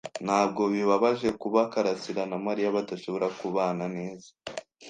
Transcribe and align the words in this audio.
Ntabwo 0.25 0.61
bibabaje 0.73 1.29
kuba 1.41 1.61
karasira 1.73 2.23
na 2.31 2.37
Mariya 2.45 2.75
badashobora 2.77 3.27
kubana 3.39 3.85
neza? 3.95 4.29